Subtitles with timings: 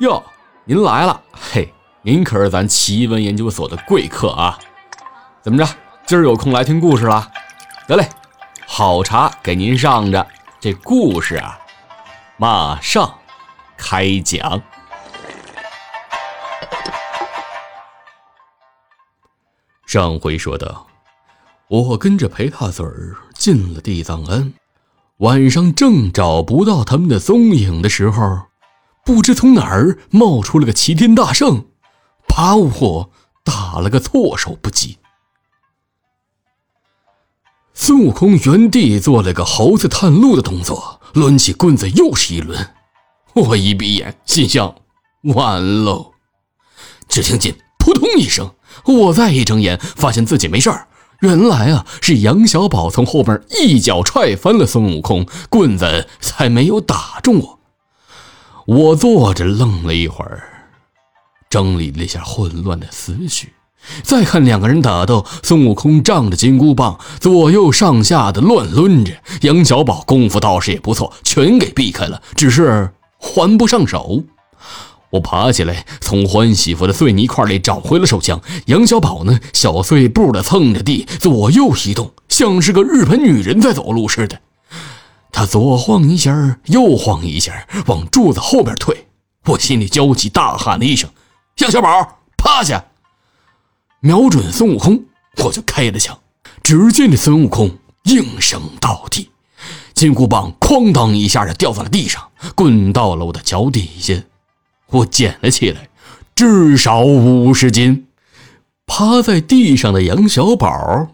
[0.00, 0.22] 哟，
[0.64, 4.56] 您来了，嘿，您可是咱奇闻研究所的贵客啊！
[5.42, 5.68] 怎么着，
[6.06, 7.28] 今儿有空来听故事了？
[7.88, 8.08] 得嘞，
[8.64, 10.24] 好茶给您上着。
[10.60, 11.58] 这故事啊，
[12.36, 13.12] 马上
[13.76, 14.62] 开讲。
[19.84, 20.86] 上回说到，
[21.66, 24.54] 我跟着裴大嘴儿进了地藏庵，
[25.16, 28.42] 晚上正找不到他们的踪影的时候，
[29.08, 31.64] 不知从哪儿冒出了个齐天大圣，
[32.26, 33.10] 把我
[33.42, 34.98] 打了个措手不及。
[37.72, 42.68] 孙悟空原地做了个猴子探路的动作，抡起棍子又是一抡。
[43.32, 44.74] 我一闭眼，心想：
[45.22, 46.12] 完喽！
[47.08, 48.52] 只听见扑通一声。
[48.84, 50.86] 我再一睁眼，发现自己没事儿。
[51.20, 57.57] 原来啊，是杨小宝从后边一脚踹翻了孙悟空，棍子才没有打中我。
[58.68, 60.42] 我坐着愣了一会儿，
[61.48, 63.54] 整理了一下混乱的思绪，
[64.02, 74.22] 再看两个人打斗，孙悟空仗着金箍棒，左右上下的乱抡着；杨小宝功夫倒是也不错，全给避开了，只是还不上手。
[75.12, 78.38] 我爬起来，从欢喜佛的碎泥块里找回了手枪。
[78.66, 84.38] 杨小宝呢，小碎步的蹭着地，左右移动，像是个日本女人在走路似的。
[85.38, 89.06] 他左晃一下，右晃一下，往柱子后边退。
[89.44, 91.08] 我心里焦急，大喊了一声
[91.58, 92.84] ：“杨小宝，趴下！”
[94.02, 95.04] 瞄准孙悟空，
[95.44, 96.18] 我就开了枪。
[96.64, 97.70] 只见这孙悟空
[98.02, 99.30] 应声倒地，
[99.94, 104.20] 金箍棒哐当一下就掉在了地上，滚到了我的脚底下。
[104.88, 105.88] 我捡了起来，
[106.34, 108.08] 至少五十斤。
[108.88, 111.06] 趴在地上的杨小宝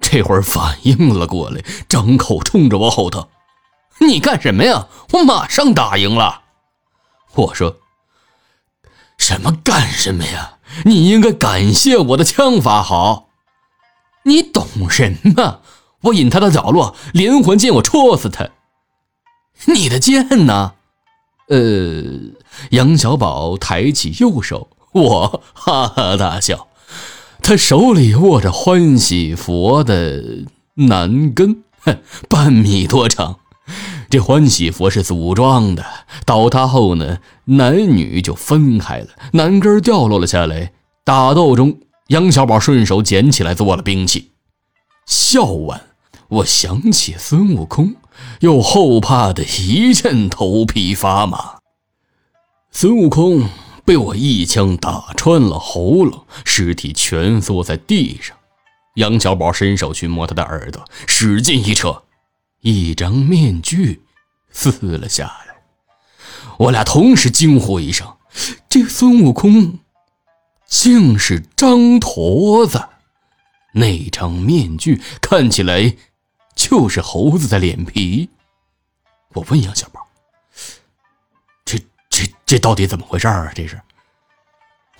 [0.00, 3.28] 这会儿反应了过来，张口冲着我吼道
[4.00, 4.88] ：“你干什么呀？
[5.12, 6.42] 我马上打赢了。”
[7.34, 7.76] 我说
[9.18, 10.58] ：“什么干什么呀？
[10.84, 13.28] 你应该感谢我的枪法好。
[14.24, 15.60] 你懂什么？
[16.02, 18.48] 我引他到角落，连环剑我戳死他。
[19.66, 20.74] 你的剑呢？”
[21.50, 22.04] 呃，
[22.70, 26.68] 杨小宝抬起右手，我哈哈大笑。
[27.42, 30.22] 他手里握着欢喜佛的
[30.74, 33.39] 南根，哼，半米多长。
[34.10, 35.86] 这欢喜佛是组装的，
[36.26, 40.72] 倒塌后呢，男女就分开了，男根掉落了下来。
[41.04, 41.78] 打斗中，
[42.08, 44.32] 杨小宝顺手捡起来做了兵器。
[45.06, 45.80] 笑完，
[46.28, 47.94] 我想起孙悟空。
[48.40, 51.58] 又后怕的一阵头皮发麻。
[52.70, 53.44] 孙悟空
[53.84, 58.36] 被我一枪打穿了喉咙，尸体蜷缩在地上。
[58.96, 62.02] 杨小宝伸手去摸他的耳朵，使劲一扯，
[62.60, 64.02] 一张面具
[64.50, 65.62] 撕了下来。
[66.58, 68.16] 我俩同时惊呼一声
[68.68, 69.78] ：“这孙悟空
[70.66, 72.88] 竟是张驼子！”
[73.72, 75.96] 那张面具看起来……
[76.56, 78.28] 就是猴子的脸皮。
[79.32, 80.06] 我问杨小宝
[81.64, 81.78] ：“这、
[82.10, 83.50] 这、这到底怎么回事啊？
[83.54, 83.80] 这是？”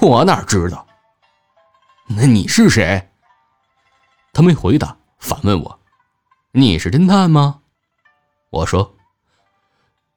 [0.00, 0.84] 我哪知道？
[2.08, 3.08] 那你是谁？
[4.32, 5.80] 他没回答，反问我
[6.56, 7.62] ：“你是侦探吗？”
[8.50, 8.94] 我说：“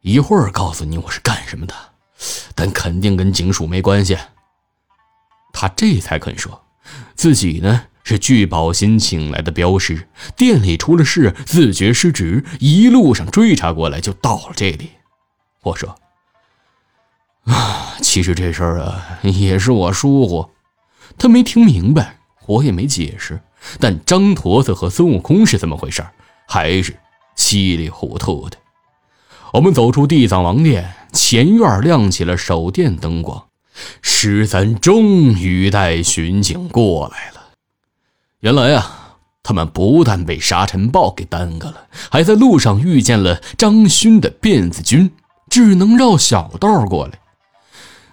[0.00, 1.74] 一会儿告诉你我是干什么的，
[2.54, 4.16] 但肯定跟警署没关系。”
[5.52, 6.64] 他这才肯说，
[7.14, 7.84] 自己呢？
[8.04, 14.90] 是聚宝新请来的镖师，店里出了事，自觉失职，一路上追查过来，就到了这里。
[15.62, 15.96] 我说
[17.44, 20.50] ：“啊，其实这事儿啊，也是我疏忽。”
[21.16, 23.40] 他没听明白，我也没解释。
[23.78, 26.04] 但张驼子和孙悟空是怎么回事，
[26.52, 26.94] 还是
[27.34, 28.58] 稀里糊涂的。
[29.54, 33.42] 我们走出地藏王殿，前院亮起了手电灯光，
[34.02, 37.40] 十三终于带巡警过来了。
[38.40, 45.10] 原来啊，他们不但被沙尘暴给耽搁了，还在路上遇见了张勋的辫子军，
[45.48, 47.12] 只能绕小道过来。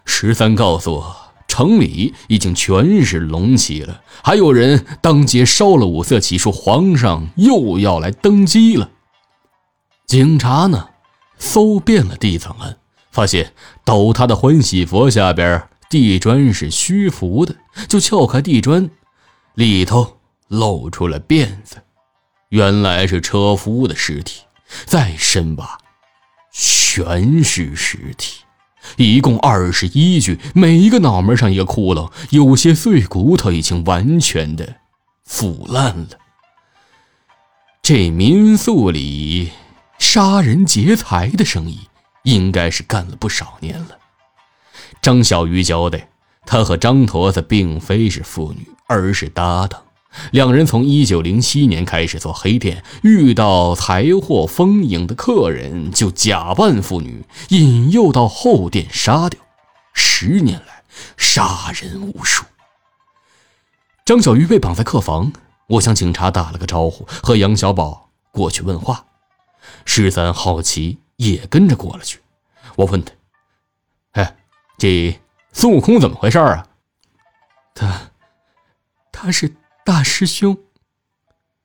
[0.06, 1.18] 十三告诉我，
[1.50, 8.90] 城里已经全是龙旗了，还有人当街烧了五色旗，说皇上又要来登基了。
[10.06, 10.88] 警察呢，
[11.38, 12.78] 搜遍了地藏庵，
[13.12, 13.52] 发现
[13.84, 17.54] 倒塌的欢喜佛下边地砖是虚浮的，
[17.90, 18.90] 就撬开地砖，
[19.56, 20.16] 里头。
[20.50, 21.76] 露出了辫子，
[22.50, 24.42] 原来是车夫的尸体。
[24.86, 25.78] 再深挖，
[26.52, 28.42] 全是尸体，
[28.98, 34.76] 一共二十一具，每一个脑门上一个窟窿，有些碎骨头已经完全的
[35.26, 36.10] 腐烂了。
[37.82, 39.52] 这民宿里
[39.98, 41.80] 杀人劫财的生意，
[42.24, 43.98] 应该是干了不少年了。
[45.02, 46.10] 张小鱼交代，
[46.46, 49.82] 他和张驼子并非是父女，而是搭档。
[50.32, 59.40] 两人从一九零七年开始做黑店，遇到财货丰盈的客人，就假扮妇女，引诱到后店杀掉。
[59.94, 60.84] 十年来，
[61.16, 62.44] 杀人无数。
[64.04, 65.32] 张小鱼被绑在客房，
[65.68, 69.06] 我向警察打了个招呼，和杨小宝过去问话。
[69.86, 72.20] 十三好奇，也跟着过了去。
[72.76, 73.12] 我问他
[74.14, 74.36] ：“哎，
[74.78, 75.20] 这
[75.54, 76.66] 孙悟空怎么回事啊？”
[77.76, 78.12] 他，
[79.12, 79.54] 他是。
[79.90, 80.56] 大师兄，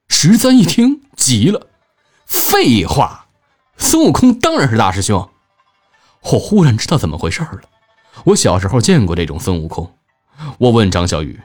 [0.09, 1.67] 十三一听急了
[2.25, 3.27] ：“废话，
[3.77, 5.29] 孙悟空当然是大师兄。”
[6.33, 7.61] 我忽然知道怎么回事了。
[8.25, 9.99] 我小时候见过这种孙悟空。
[10.57, 11.39] 我问张小雨：“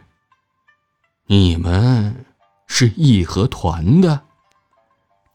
[1.28, 2.24] 你们
[2.66, 4.22] 是义和团的？”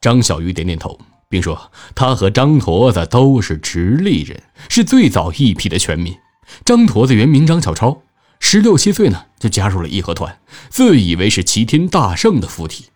[0.00, 0.98] 张小雨点点头，
[1.28, 6.18] 并说：“他和张驼子都是直隶人，是最早一批的全民。
[6.64, 8.00] 张驼子原名张小超。”
[8.46, 10.38] 十六七岁呢，就加入了义和团，
[10.68, 12.90] 自以为是齐天大圣的附体。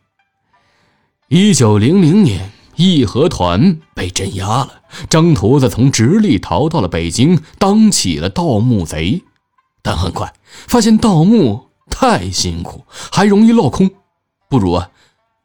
[1.29, 9.23] 一九零零年，义和团被镇压了，张驼子从直隶逃到了北京，当起了盗墓贼。
[9.81, 10.35] 但很快
[10.67, 13.91] 发现盗墓太辛苦，还容易落空，
[14.50, 14.91] 不如啊，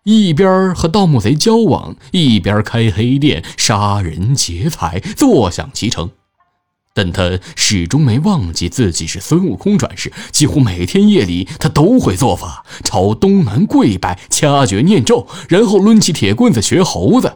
[0.04, 6.12] 一边和盗墓贼交往，一边开黑店，杀人劫财，坐享其成。
[6.95, 17.36] 但他始终没忘记自己是孙悟空转世，几乎每天夜里他都会做法，朝东南跪拜，掐诀念咒，然后抡起铁棍子学猴子。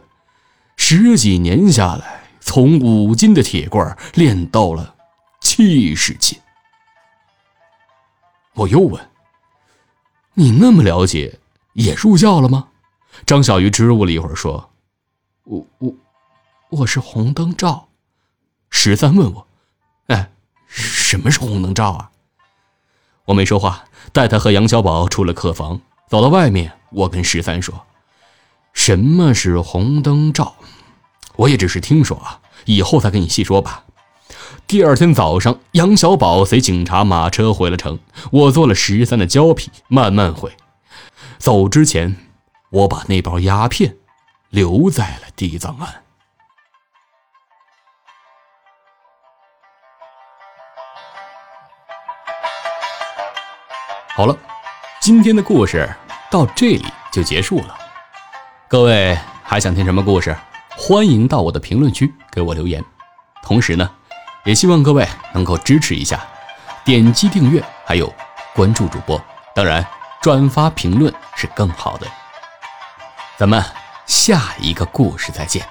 [0.75, 4.93] 十几年下来，从五斤的铁棍练到了
[5.41, 6.37] 七十斤。
[8.53, 9.09] 我又问
[10.35, 11.39] ：“你那么了解，
[11.73, 12.67] 也入教了吗？”
[13.25, 14.69] 张小鱼支吾了一会儿，说
[15.45, 15.95] ：“我我
[16.69, 17.89] 我是红灯照。”
[18.69, 19.46] 十三问我。
[20.07, 20.31] 哎，
[20.67, 22.11] 什么是红灯照啊？
[23.25, 27.85] 我没说话，带他和杨小宝出了客房，走到外面，我跟十三说
[28.73, 30.55] ：“什么是红灯照？
[31.35, 33.83] 我也只是听说啊，以后再跟你细说吧。”
[34.65, 37.99] 第二天早上，杨小宝随警察马车回了城，
[38.31, 40.51] 我做了十三的胶皮，慢慢回。
[41.37, 42.15] 走之前，
[42.69, 43.97] 我把那包鸦片
[44.49, 46.03] 留在了地藏庵。
[54.17, 54.35] 好了，
[54.99, 55.87] 今天的故事
[56.31, 57.77] 到这里就结束了。
[58.67, 60.35] 各位还想听什么故事？
[60.75, 62.83] 欢迎到我的评论区给我留言。
[63.43, 63.87] 同时呢，
[64.43, 66.19] 也希望各位能够支持一下，
[66.83, 68.11] 点击订阅，还有
[68.55, 69.23] 关注主播。
[69.53, 69.85] 当然，
[70.19, 72.07] 转发评论是更好的。
[73.37, 73.63] 咱们
[74.07, 75.63] 下一个故事再见。